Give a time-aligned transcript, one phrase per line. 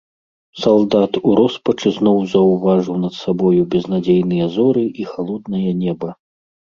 [0.61, 6.09] Салдат у роспачы зноў заўважыў над сабою безнадзейныя зоры і халоднае неба.